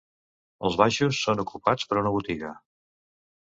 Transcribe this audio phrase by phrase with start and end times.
[0.69, 2.59] Els baixos són ocupats per una botiga.